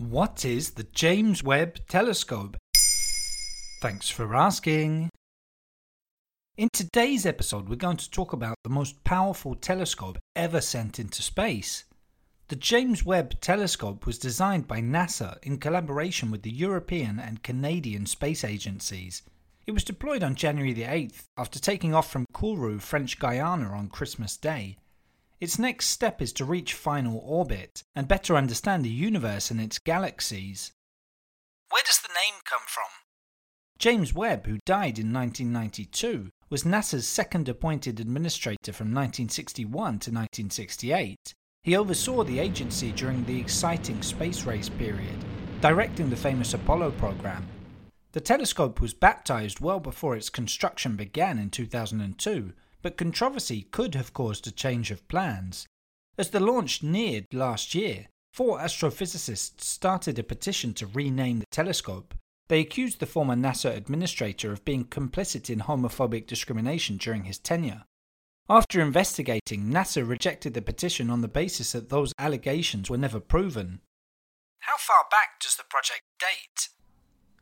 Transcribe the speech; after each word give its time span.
What 0.00 0.46
is 0.46 0.70
the 0.70 0.84
James 0.94 1.44
Webb 1.44 1.86
Telescope? 1.86 2.56
Thanks 3.82 4.08
for 4.08 4.34
asking. 4.34 5.10
In 6.56 6.70
today's 6.72 7.26
episode, 7.26 7.68
we're 7.68 7.76
going 7.76 7.98
to 7.98 8.10
talk 8.10 8.32
about 8.32 8.56
the 8.64 8.70
most 8.70 9.04
powerful 9.04 9.54
telescope 9.54 10.16
ever 10.34 10.62
sent 10.62 10.98
into 10.98 11.20
space. 11.20 11.84
The 12.48 12.56
James 12.56 13.04
Webb 13.04 13.42
Telescope 13.42 14.06
was 14.06 14.18
designed 14.18 14.66
by 14.66 14.80
NASA 14.80 15.36
in 15.42 15.58
collaboration 15.58 16.30
with 16.30 16.44
the 16.44 16.50
European 16.50 17.18
and 17.20 17.42
Canadian 17.42 18.06
space 18.06 18.42
agencies. 18.42 19.20
It 19.66 19.72
was 19.72 19.84
deployed 19.84 20.22
on 20.22 20.34
January 20.34 20.72
the 20.72 20.84
8th 20.84 21.24
after 21.36 21.58
taking 21.58 21.92
off 21.94 22.10
from 22.10 22.24
Kourou, 22.32 22.80
French 22.80 23.18
Guiana 23.18 23.70
on 23.72 23.90
Christmas 23.90 24.38
Day. 24.38 24.78
Its 25.40 25.58
next 25.58 25.86
step 25.86 26.20
is 26.20 26.34
to 26.34 26.44
reach 26.44 26.74
final 26.74 27.18
orbit 27.24 27.82
and 27.96 28.06
better 28.06 28.36
understand 28.36 28.84
the 28.84 28.90
universe 28.90 29.50
and 29.50 29.58
its 29.58 29.78
galaxies. 29.78 30.72
Where 31.70 31.82
does 31.82 32.00
the 32.00 32.08
name 32.08 32.40
come 32.44 32.60
from? 32.66 32.84
James 33.78 34.12
Webb, 34.12 34.46
who 34.46 34.58
died 34.66 34.98
in 34.98 35.14
1992, 35.14 36.28
was 36.50 36.64
NASA's 36.64 37.08
second 37.08 37.48
appointed 37.48 37.98
administrator 37.98 38.74
from 38.74 38.88
1961 38.88 39.72
to 39.72 40.10
1968. 40.10 41.32
He 41.62 41.74
oversaw 41.74 42.22
the 42.22 42.38
agency 42.38 42.92
during 42.92 43.24
the 43.24 43.40
exciting 43.40 44.02
space 44.02 44.44
race 44.44 44.68
period, 44.68 45.24
directing 45.62 46.10
the 46.10 46.16
famous 46.16 46.52
Apollo 46.52 46.90
program. 46.92 47.46
The 48.12 48.20
telescope 48.20 48.78
was 48.78 48.92
baptized 48.92 49.60
well 49.60 49.80
before 49.80 50.16
its 50.16 50.28
construction 50.28 50.96
began 50.96 51.38
in 51.38 51.48
2002 51.48 52.52
but 52.82 52.96
controversy 52.96 53.62
could 53.70 53.94
have 53.94 54.12
caused 54.12 54.46
a 54.46 54.50
change 54.50 54.90
of 54.90 55.06
plans. 55.08 55.66
As 56.18 56.30
the 56.30 56.40
launch 56.40 56.82
neared 56.82 57.26
last 57.32 57.74
year, 57.74 58.06
four 58.32 58.58
astrophysicists 58.58 59.60
started 59.60 60.18
a 60.18 60.22
petition 60.22 60.74
to 60.74 60.86
rename 60.86 61.40
the 61.40 61.46
telescope. 61.50 62.14
They 62.48 62.60
accused 62.60 62.98
the 62.98 63.06
former 63.06 63.36
NASA 63.36 63.76
administrator 63.76 64.52
of 64.52 64.64
being 64.64 64.84
complicit 64.84 65.48
in 65.48 65.60
homophobic 65.60 66.26
discrimination 66.26 66.96
during 66.96 67.24
his 67.24 67.38
tenure. 67.38 67.84
After 68.48 68.80
investigating, 68.80 69.70
NASA 69.70 70.06
rejected 70.06 70.54
the 70.54 70.62
petition 70.62 71.10
on 71.10 71.20
the 71.20 71.28
basis 71.28 71.72
that 71.72 71.88
those 71.88 72.12
allegations 72.18 72.90
were 72.90 72.98
never 72.98 73.20
proven. 73.20 73.80
How 74.58 74.76
far 74.76 75.04
back 75.10 75.40
does 75.40 75.54
the 75.54 75.62
project 75.70 76.02
date? 76.18 76.70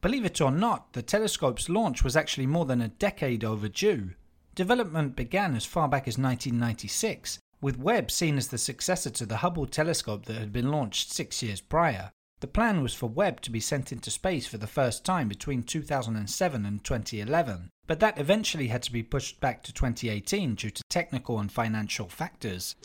Believe 0.00 0.24
it 0.24 0.40
or 0.40 0.52
not, 0.52 0.92
the 0.92 1.02
telescope's 1.02 1.68
launch 1.68 2.04
was 2.04 2.16
actually 2.16 2.46
more 2.46 2.64
than 2.64 2.80
a 2.80 2.88
decade 2.88 3.44
overdue. 3.44 4.12
Development 4.54 5.16
began 5.16 5.54
as 5.54 5.64
far 5.64 5.88
back 5.88 6.06
as 6.06 6.18
1996, 6.18 7.38
with 7.62 7.78
Webb 7.78 8.10
seen 8.10 8.36
as 8.36 8.48
the 8.48 8.58
successor 8.58 9.08
to 9.08 9.24
the 9.24 9.38
Hubble 9.38 9.66
telescope 9.66 10.26
that 10.26 10.36
had 10.36 10.52
been 10.52 10.70
launched 10.70 11.10
six 11.10 11.42
years 11.42 11.62
prior. 11.62 12.10
The 12.40 12.48
plan 12.48 12.82
was 12.82 12.92
for 12.92 13.08
Webb 13.08 13.40
to 13.42 13.50
be 13.50 13.60
sent 13.60 13.92
into 13.92 14.10
space 14.10 14.46
for 14.46 14.58
the 14.58 14.66
first 14.66 15.04
time 15.04 15.28
between 15.28 15.62
2007 15.62 16.66
and 16.66 16.84
2011, 16.84 17.70
but 17.86 18.00
that 18.00 18.18
eventually 18.18 18.66
had 18.66 18.82
to 18.82 18.92
be 18.92 19.02
pushed 19.02 19.40
back 19.40 19.62
to 19.62 19.72
2018 19.72 20.56
due 20.56 20.70
to 20.70 20.82
technical 20.90 21.38
and 21.38 21.50
financial 21.50 22.08
factors. 22.08 22.76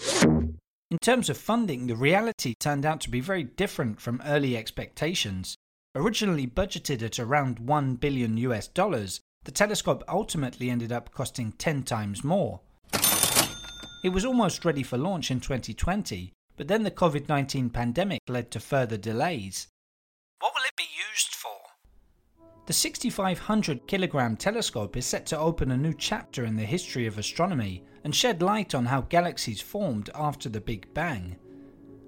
In 0.89 0.99
terms 1.01 1.29
of 1.29 1.37
funding, 1.37 1.87
the 1.87 1.97
reality 1.97 2.53
turned 2.57 2.85
out 2.85 3.01
to 3.01 3.09
be 3.09 3.19
very 3.19 3.43
different 3.43 3.99
from 3.99 4.21
early 4.25 4.55
expectations. 4.55 5.57
Originally 5.95 6.47
budgeted 6.47 7.01
at 7.01 7.19
around 7.19 7.59
1 7.59 7.95
billion 7.95 8.37
US 8.37 8.67
dollars, 8.67 9.19
the 9.47 9.51
telescope 9.53 10.03
ultimately 10.09 10.69
ended 10.69 10.91
up 10.91 11.09
costing 11.13 11.53
10 11.53 11.83
times 11.83 12.21
more. 12.21 12.59
It 14.03 14.09
was 14.09 14.25
almost 14.25 14.65
ready 14.65 14.83
for 14.83 14.97
launch 14.97 15.31
in 15.31 15.39
2020, 15.39 16.33
but 16.57 16.67
then 16.67 16.83
the 16.83 16.91
COVID 16.91 17.29
19 17.29 17.69
pandemic 17.69 18.19
led 18.27 18.51
to 18.51 18.59
further 18.59 18.97
delays. 18.97 19.69
What 20.41 20.51
will 20.53 20.65
it 20.65 20.75
be 20.75 20.83
used 20.83 21.33
for? 21.33 21.55
The 22.65 22.73
6500 22.73 23.87
kilogram 23.87 24.35
telescope 24.35 24.97
is 24.97 25.05
set 25.05 25.25
to 25.27 25.39
open 25.39 25.71
a 25.71 25.77
new 25.77 25.93
chapter 25.93 26.43
in 26.43 26.57
the 26.57 26.65
history 26.65 27.07
of 27.07 27.17
astronomy 27.17 27.85
and 28.03 28.13
shed 28.13 28.41
light 28.41 28.75
on 28.75 28.85
how 28.85 28.99
galaxies 29.03 29.61
formed 29.61 30.09
after 30.13 30.49
the 30.49 30.59
Big 30.59 30.93
Bang. 30.93 31.37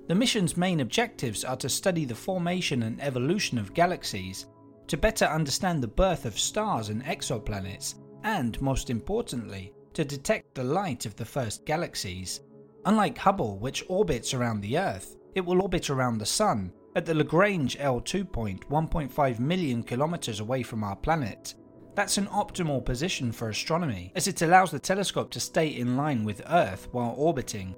The 0.10 0.16
mission's 0.16 0.58
main 0.58 0.82
objectives 0.82 1.46
are 1.46 1.56
to 1.56 1.70
study 1.70 2.04
the 2.04 2.16
formation 2.16 2.84
and 2.84 3.02
evolution 3.02 3.58
of 3.58 3.74
galaxies 3.74 4.46
to 4.90 4.98
better 4.98 5.26
understand 5.26 5.82
the 5.82 5.88
birth 5.88 6.26
of 6.26 6.38
stars 6.38 6.90
and 6.90 7.04
exoplanets, 7.06 7.96
and, 8.24 8.60
most 8.60 8.90
importantly, 8.90 9.72
to 9.94 10.04
detect 10.04 10.56
the 10.56 10.64
light 10.64 11.06
of 11.06 11.16
the 11.16 11.24
first 11.24 11.64
galaxies. 11.64 12.42
Unlike 12.86 13.20
Hubble, 13.20 13.60
which 13.60 13.86
orbits 13.88 14.34
around 14.34 14.62
the 14.62 14.80
Earth, 14.80 15.16
it 15.36 15.46
will 15.46 15.62
orbit 15.62 15.92
around 15.92 16.18
the 16.18 16.26
Sun 16.26 16.74
at 16.96 17.06
the 17.06 17.14
Lagrange 17.14 17.78
L2 17.78 18.32
point 18.32 18.68
1.5 18.68 19.40
million 19.40 19.84
kilometers 19.84 20.40
away 20.40 20.64
from 20.64 20.84
our 20.84 20.96
planet. 20.96 21.54
That's 21.94 22.18
an 22.18 22.26
optimal 22.28 22.84
position 22.84 23.32
for 23.32 23.50
astronomy, 23.50 24.12
as 24.16 24.28
it 24.28 24.42
allows 24.42 24.72
the 24.72 24.80
telescope 24.80 25.30
to 25.32 25.40
stay 25.40 25.68
in 25.68 25.98
line 25.98 26.24
with 26.24 26.42
Earth 26.48 26.88
while 26.92 27.14
orbiting 27.16 27.76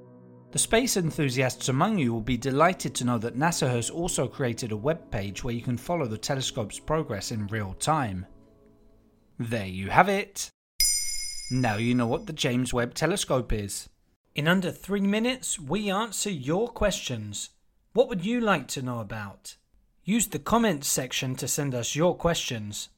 the 0.51 0.59
space 0.59 0.97
enthusiasts 0.97 1.69
among 1.69 1.97
you 1.97 2.11
will 2.13 2.21
be 2.21 2.37
delighted 2.37 2.93
to 2.95 3.05
know 3.05 3.17
that 3.17 3.37
NASA 3.37 3.69
has 3.69 3.89
also 3.89 4.27
created 4.27 4.71
a 4.71 4.77
web 4.77 5.09
page 5.09 5.43
where 5.43 5.53
you 5.53 5.61
can 5.61 5.77
follow 5.77 6.05
the 6.05 6.17
telescope's 6.17 6.79
progress 6.79 7.31
in 7.31 7.47
real 7.47 7.73
time. 7.75 8.25
There 9.39 9.65
you 9.65 9.89
have 9.89 10.09
it. 10.09 10.49
Now 11.51 11.77
you 11.77 11.95
know 11.95 12.07
what 12.07 12.27
the 12.27 12.33
James 12.33 12.73
Webb 12.73 12.93
Telescope 12.93 13.53
is. 13.53 13.89
In 14.35 14.47
under 14.47 14.71
three 14.71 15.01
minutes, 15.01 15.59
we 15.59 15.89
answer 15.89 16.29
your 16.29 16.67
questions. 16.67 17.49
What 17.93 18.07
would 18.07 18.25
you 18.25 18.39
like 18.39 18.67
to 18.69 18.81
know 18.81 18.99
about? 18.99 19.57
Use 20.03 20.27
the 20.27 20.39
comments 20.39 20.87
section 20.87 21.35
to 21.35 21.47
send 21.47 21.75
us 21.75 21.95
your 21.95 22.15
questions. 22.15 22.89